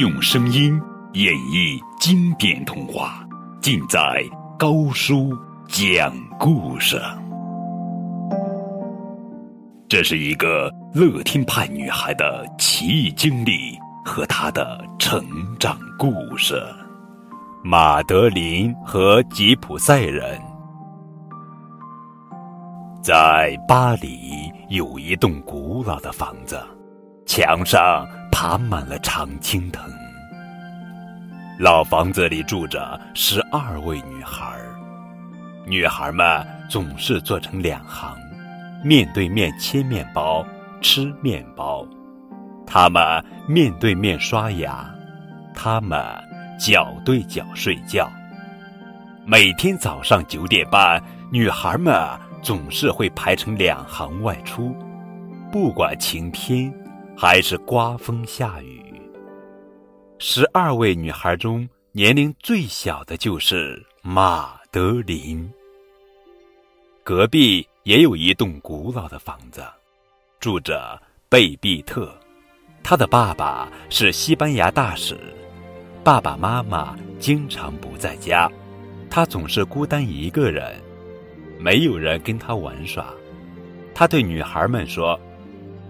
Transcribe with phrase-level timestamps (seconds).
[0.00, 0.80] 用声音
[1.12, 3.24] 演绎经典童话，
[3.60, 4.24] 尽在
[4.58, 5.32] 高叔
[5.68, 7.00] 讲故事。
[9.88, 15.24] 这是一个乐天派女孩的奇异经历和她的成
[15.60, 16.60] 长故事。
[17.62, 20.40] 马德琳和吉普赛人。
[23.00, 26.60] 在巴黎有一栋古老的房子，
[27.26, 28.04] 墙上
[28.46, 29.82] 爬满了常青藤。
[31.58, 34.54] 老房子里住着十二位女孩
[35.64, 38.14] 女孩们总是坐成两行。
[38.84, 40.46] 面对面切面包，
[40.82, 41.88] 吃面包；
[42.66, 43.02] 他们
[43.48, 44.94] 面对面刷牙，
[45.54, 45.98] 他们
[46.60, 48.12] 脚对脚睡觉。
[49.24, 52.06] 每天早上九点半，女孩们
[52.42, 54.76] 总是会排成两行外出，
[55.50, 56.70] 不管晴天
[57.16, 58.82] 还是刮风下雨。
[60.18, 65.50] 十二位女孩中，年龄最小的就是马德琳。
[67.02, 67.66] 隔壁。
[67.84, 69.62] 也有一栋古老的房子，
[70.40, 72.10] 住着贝碧特，
[72.82, 75.14] 他的爸爸是西班牙大使，
[76.02, 78.50] 爸爸妈妈经常不在家，
[79.10, 80.80] 他总是孤单一个人，
[81.58, 83.04] 没有人跟他玩耍。
[83.94, 85.20] 他对女孩们说：“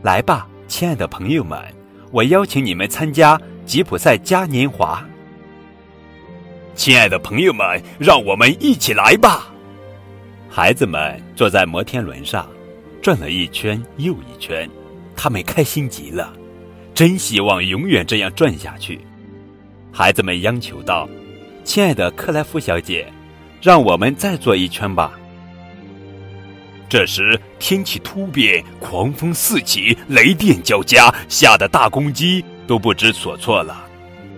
[0.03, 1.59] 来吧，亲爱的朋友们，
[2.11, 5.05] 我邀请你们参加吉普赛嘉年华。
[6.75, 9.53] 亲爱的朋友们，让我们一起来吧。”
[10.49, 12.49] 孩子们坐在摩天轮上，
[13.03, 14.69] 转了一圈又一圈，
[15.15, 16.33] 他们开心极了，
[16.95, 19.01] 真希望永远这样转下去。
[19.93, 21.09] 孩子们央求道
[21.63, 23.07] ：“亲爱的克莱夫小姐，
[23.61, 25.19] 让我们再坐一圈吧。”
[26.95, 33.85] 这时天气突变，狂风四起，雷电交加，吓得大公鸡都不知所措了。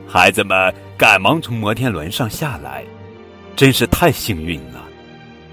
[0.08, 2.82] 孩子们赶忙从摩天轮上下来，
[3.54, 4.82] 真是太幸运了。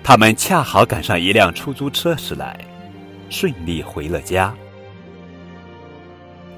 [0.01, 2.57] 他们恰好赶上一辆出租车驶来，
[3.29, 4.55] 顺利回了家。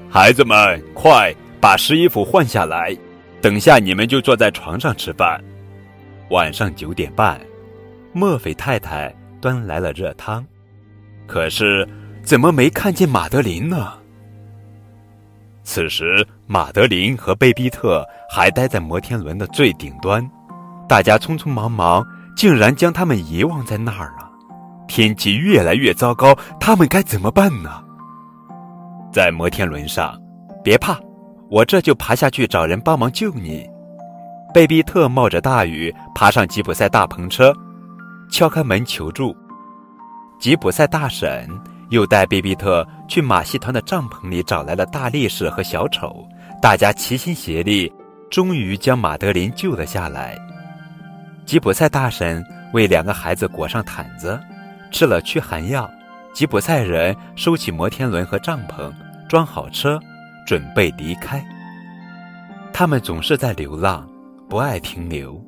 [0.08, 2.96] 孩子们，快把湿衣服换下来，
[3.42, 5.42] 等下你们就坐在床上吃饭。
[6.30, 7.40] 晚上九点半，
[8.12, 9.12] 墨菲太太
[9.46, 10.44] 端来了热汤，
[11.24, 11.88] 可是
[12.24, 13.92] 怎么没看见马德琳呢？
[15.62, 20.28] 此时，马德琳和贝比特还待在摩天轮的最顶端，
[20.88, 22.04] 大家匆匆忙忙。
[22.34, 24.30] 竟然将他们遗忘在那儿了。
[24.88, 27.82] 天气越来越糟糕，他们该怎么办呢？
[29.10, 30.20] 在摩天轮上，
[30.62, 30.98] 别怕，
[31.48, 33.64] 我这就爬下去找人帮忙救你。
[34.52, 37.54] 贝比特冒着大雨爬上吉普赛大篷车，
[38.30, 39.36] 敲开门求助。
[40.38, 41.48] 吉普赛大婶
[41.90, 46.26] 又带贝比特去马戏团的帐篷里找来了大力士和小丑，
[46.60, 47.90] 大家齐心协力，
[48.30, 50.36] 终于将马德琳救了下来。
[51.46, 54.38] 吉普赛大婶为两个孩子裹上毯子，
[54.90, 55.88] 吃了驱寒药。
[56.34, 58.92] 吉普赛人收起摩天轮和帐篷，
[59.26, 59.98] 装好车，
[60.46, 61.42] 准备离开。
[62.74, 64.06] 他们总是在流浪，
[64.50, 65.40] 不爱停留。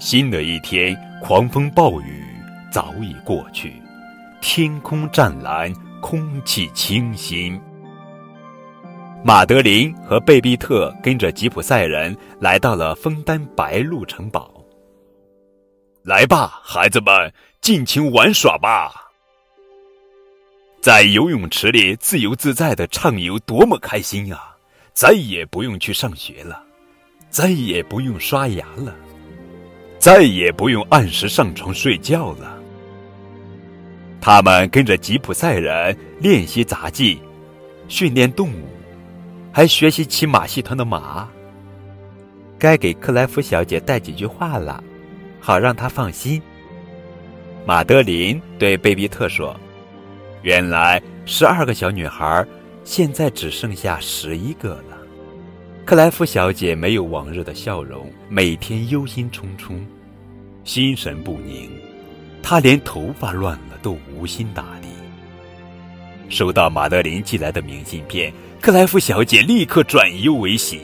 [0.00, 2.24] 新的一天，狂风暴雨
[2.72, 3.74] 早已过去，
[4.40, 7.60] 天空湛蓝，空气清新。
[9.22, 14.64] 马德琳和贝比特跟着吉普赛人来到了枫丹白露城堡。
[16.02, 17.30] 来吧，孩子们，
[17.60, 18.90] 尽情玩耍吧！
[20.80, 24.40] 在游泳池里自由自在的畅游，多么开心呀！
[24.94, 26.64] 再也不用去上学了，
[27.28, 28.96] 再也不用刷牙了，
[30.00, 32.58] 再也不用按时上床睡觉了。
[34.18, 37.20] 他们跟着吉普赛人练习杂技，
[37.86, 38.66] 训练动物。
[39.52, 41.28] 还学习骑马戏团的马，
[42.56, 44.82] 该给克莱夫小姐带几句话了，
[45.40, 46.40] 好让她放心。
[47.66, 49.54] 马德琳对贝比特说
[50.42, 52.46] ：“原来十二个小女孩，
[52.84, 54.96] 现在只剩下十一个了。”
[55.84, 59.80] 克莱夫小姐没有往日的笑容，每天忧心忡忡，
[60.62, 61.68] 心神不宁，
[62.42, 64.88] 她连头发乱了都无心打理。
[66.28, 68.32] 收到马德琳寄来的明信片。
[68.60, 70.80] 克莱夫小姐立刻转忧为喜，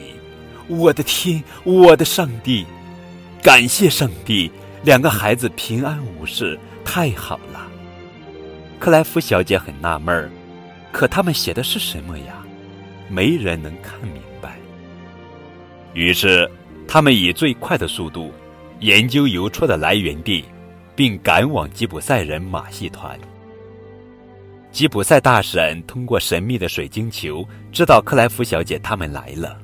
[0.67, 2.65] 我的天，我的上帝，
[3.43, 4.51] 感谢上帝，
[4.83, 7.67] 两个孩子平安无事，太好了。
[8.79, 10.27] 克莱夫小姐很纳闷儿，
[10.91, 12.43] 可他们写的是什么呀？
[13.07, 14.19] 没人能看明。
[15.97, 16.47] 于是，
[16.87, 18.31] 他们以最快的速度
[18.81, 20.45] 研究邮戳的来源地，
[20.95, 23.19] 并赶往吉普赛人马戏团。
[24.71, 29.57] 吉普赛大婶通过神秘的水晶球知道克莱夫小姐他们来了。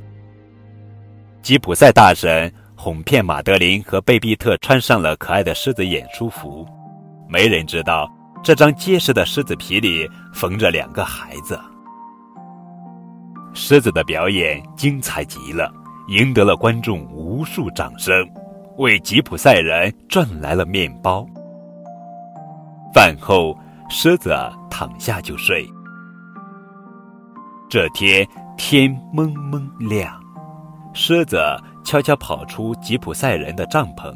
[1.44, 6.68] 吉普赛大婶哄骗马德琳和贝比特穿上了可爱的狮子演出服，
[7.30, 8.12] 没人知道
[8.44, 11.60] 这张结实的狮子皮里缝着两个孩子。
[13.54, 15.72] 狮子的表演精彩极了，
[16.08, 18.14] 赢得了观众无数掌声，
[18.78, 21.26] 为吉普赛人赚来了面包。
[22.94, 23.58] 饭后，
[23.90, 24.36] 狮子
[24.70, 25.68] 躺下就睡。
[27.70, 28.28] 这天
[28.58, 30.22] 天蒙蒙亮，
[30.94, 31.42] 狮子
[31.84, 34.14] 悄悄跑出吉普赛人的帐篷，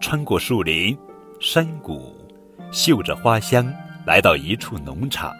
[0.00, 0.96] 穿过树林、
[1.40, 2.16] 山谷，
[2.70, 3.70] 嗅着花香，
[4.06, 5.34] 来到一处农场。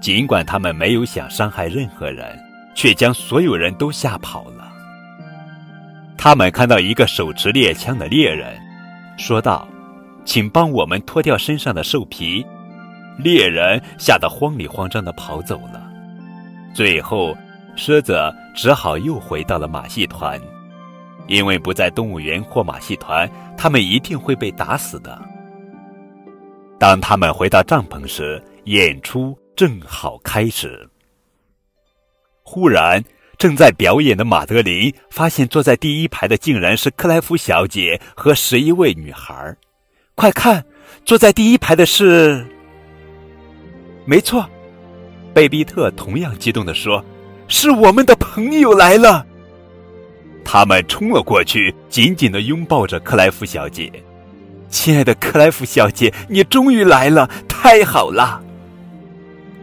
[0.00, 2.38] 尽管他们没有想伤害任何人，
[2.74, 4.72] 却将所有人都吓跑了。
[6.16, 8.60] 他们看到一个手持猎枪的猎人，
[9.16, 9.66] 说道
[10.24, 12.44] ：“请帮我们脱掉身上的兽皮。”
[13.18, 15.90] 猎人吓得慌里慌张地跑走了。
[16.74, 17.36] 最后，
[17.76, 18.20] 狮子
[18.54, 20.40] 只好又回到了马戏团，
[21.26, 25.18] 因为不在动物园或马戏团，他们一定会被打死的。
[26.78, 29.36] 当他们回到帐篷时，演出。
[29.56, 30.86] 正好开始。
[32.42, 33.02] 忽然，
[33.38, 39.54] 正在表演的马德琳发现坐在第一排的竟然是克莱夫小姐和十一位女孩。
[40.14, 40.64] 快看，
[41.04, 42.46] 坐在第一排的是……
[44.04, 44.48] 没错，
[45.34, 47.04] 贝比特同样激动地说
[47.48, 49.26] ：“是我们的朋友来了。”
[50.42, 53.92] 他们冲了过去，紧紧的拥抱着克莱夫小姐。
[54.68, 58.40] 亲爱的克莱夫小姐，你终于来了，太好了！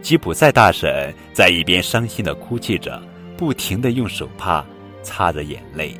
[0.02, 3.02] 吉普赛大婶在一边伤心的哭泣着，
[3.36, 4.64] 不停的用手帕
[5.02, 5.96] 擦着眼泪。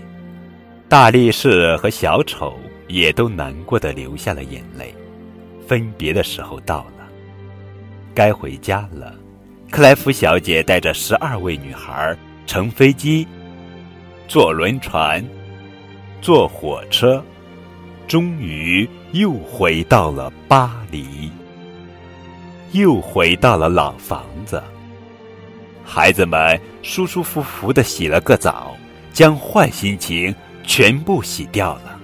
[0.88, 2.58] 大力士和小丑
[2.88, 4.94] 也都难过的流下了眼泪。
[5.66, 7.08] 分别的时候到了，
[8.14, 9.14] 该回家了。
[9.70, 12.16] 克莱夫小姐带着十二位女孩
[12.46, 13.26] 乘飞机、
[14.28, 15.25] 坐轮船、
[16.20, 17.25] 坐火车，
[18.06, 21.31] 终于又回到了巴黎。
[22.72, 24.62] 又回到了老房子，
[25.84, 28.76] 孩子们舒舒服服的洗了个澡，
[29.12, 30.34] 将坏心情
[30.64, 32.00] 全部洗掉了。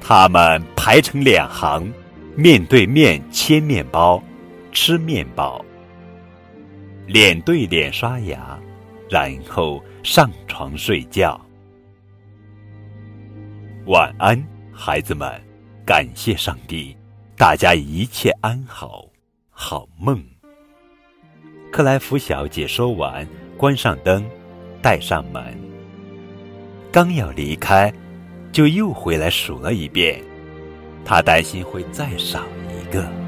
[0.00, 1.92] 他们排成两行，
[2.36, 4.22] 面对面切面包，
[4.70, 5.64] 吃面包，
[7.06, 8.58] 脸对脸刷牙，
[9.10, 11.40] 然后上床睡觉。
[13.86, 14.42] 晚安，
[14.72, 15.30] 孩子们，
[15.84, 16.96] 感谢上帝。
[17.36, 19.04] 大家一切安好，
[19.50, 20.33] 好梦。
[21.74, 23.26] 克莱夫小姐说完，
[23.56, 24.24] 关上灯，
[24.80, 25.42] 带上门。
[26.92, 27.92] 刚要离开，
[28.52, 30.22] 就又回来数了一遍，
[31.04, 33.23] 她担心会再少一个。